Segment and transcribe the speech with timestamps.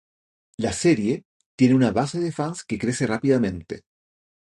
[0.57, 1.25] La serie
[1.55, 3.83] tiene una base de fans que crece rápidamente.